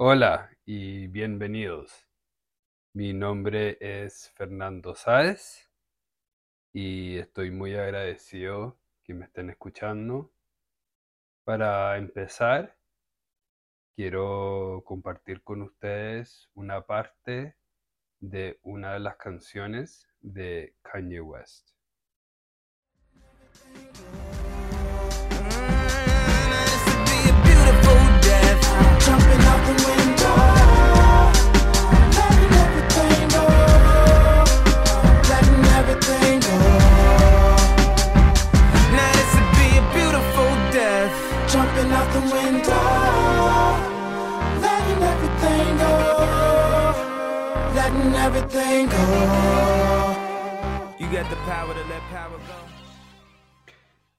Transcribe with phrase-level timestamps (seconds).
[0.00, 2.06] Hola y bienvenidos.
[2.92, 5.68] Mi nombre es Fernando Sáez
[6.72, 10.30] y estoy muy agradecido que me estén escuchando.
[11.42, 12.76] Para empezar,
[13.96, 17.56] quiero compartir con ustedes una parte
[18.20, 21.77] de una de las canciones de Kanye West.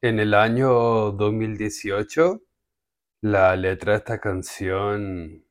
[0.02, 2.42] En el año 2018,
[3.22, 5.46] la letra de esta canción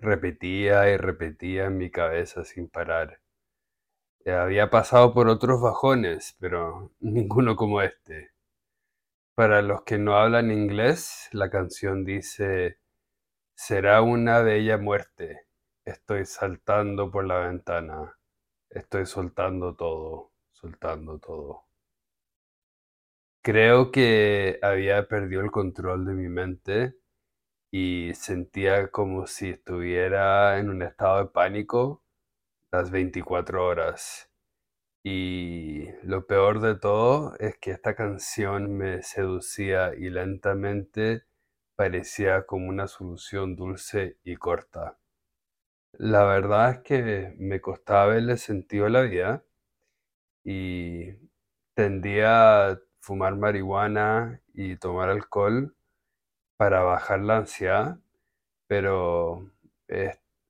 [0.00, 3.20] repetía y repetía en mi cabeza sin parar.
[4.26, 8.30] Había pasado por otros bajones, pero ninguno como este.
[9.34, 12.78] Para los que no hablan inglés, la canción dice,
[13.54, 15.46] será una bella muerte.
[15.84, 18.16] Estoy saltando por la ventana.
[18.70, 21.64] Estoy soltando todo, soltando todo.
[23.42, 26.94] Creo que había perdido el control de mi mente
[27.72, 32.02] y sentía como si estuviera en un estado de pánico
[32.70, 34.30] las 24 horas.
[35.04, 41.24] Y lo peor de todo es que esta canción me seducía y lentamente
[41.76, 44.98] parecía como una solución dulce y corta.
[45.98, 49.42] La verdad es que me costaba verle sentido a la vida
[50.44, 51.12] y
[51.74, 55.74] tendía a fumar marihuana y tomar alcohol
[56.56, 57.98] para bajar la ansiedad,
[58.68, 59.50] pero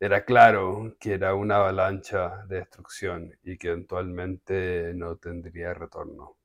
[0.00, 6.36] era claro que era una avalancha de destrucción y que eventualmente no tendría retorno.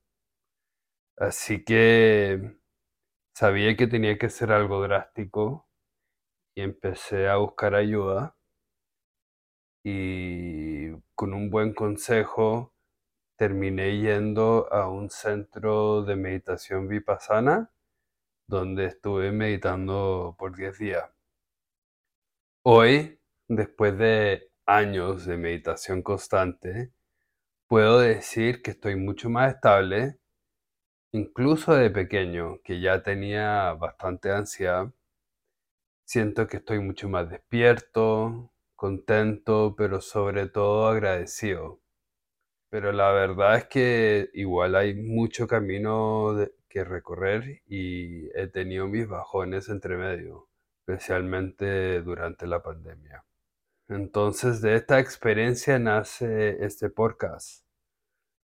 [1.17, 2.57] Así que
[3.35, 5.67] sabía que tenía que ser algo drástico
[6.55, 8.36] y empecé a buscar ayuda
[9.89, 12.73] y con un buen consejo
[13.37, 17.71] terminé yendo a un centro de meditación vipassana
[18.47, 21.09] donde estuve meditando por 10 días.
[22.63, 26.91] Hoy, después de años de meditación constante,
[27.67, 30.19] puedo decir que estoy mucho más estable,
[31.13, 34.91] incluso de pequeño, que ya tenía bastante ansiedad.
[36.03, 41.81] Siento que estoy mucho más despierto, contento, pero sobre todo agradecido.
[42.69, 46.35] Pero la verdad es que igual hay mucho camino
[46.69, 50.47] que recorrer y he tenido mis bajones entre medio,
[50.81, 53.25] especialmente durante la pandemia.
[53.89, 57.65] Entonces de esta experiencia nace este podcast.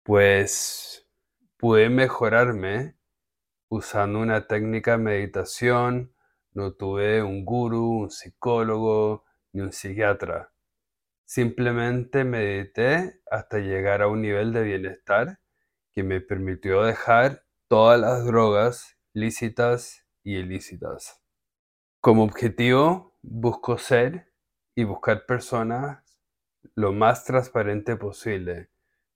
[0.04, 1.08] Pues
[1.56, 2.96] pude mejorarme
[3.68, 6.14] usando una técnica de meditación,
[6.52, 10.52] no tuve un gurú, un psicólogo ni un psiquiatra.
[11.24, 15.40] Simplemente medité hasta llegar a un nivel de bienestar
[15.92, 21.22] que me permitió dejar todas las drogas lícitas y ilícitas.
[22.00, 24.32] Como objetivo, busco ser
[24.74, 26.02] y buscar personas
[26.74, 28.70] lo más transparente posible,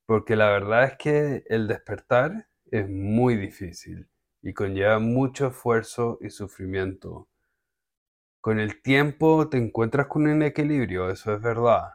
[0.06, 4.08] porque la verdad es que el despertar es muy difícil
[4.42, 7.28] y conlleva mucho esfuerzo y sufrimiento.
[8.46, 11.94] Con el tiempo te encuentras con un equilibrio, eso es verdad,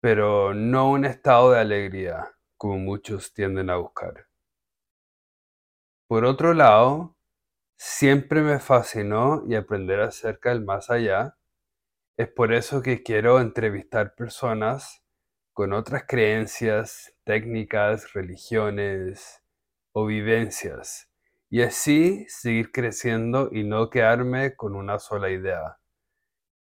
[0.00, 4.26] pero no un estado de alegría como muchos tienden a buscar.
[6.08, 7.16] Por otro lado,
[7.78, 11.38] siempre me fascinó y aprender acerca del más allá.
[12.16, 15.04] Es por eso que quiero entrevistar personas
[15.52, 19.40] con otras creencias, técnicas, religiones
[19.92, 21.11] o vivencias
[21.52, 25.78] y así seguir creciendo y no quedarme con una sola idea.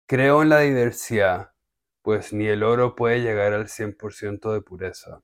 [0.10, 1.54] Creo en la diversidad
[2.02, 5.24] pues ni el oro puede llegar al 100% de pureza.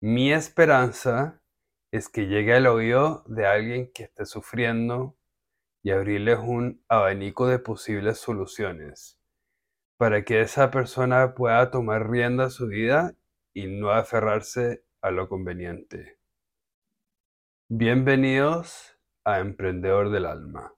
[0.00, 1.42] Mi esperanza
[1.90, 5.16] es que llegue al oído de alguien que esté sufriendo
[5.82, 9.18] y abrirles un abanico de posibles soluciones
[9.96, 13.16] para que esa persona pueda tomar rienda a su vida
[13.52, 16.18] y no aferrarse a lo conveniente.
[17.70, 20.72] Bienvenidos a Emprendedor del Alma.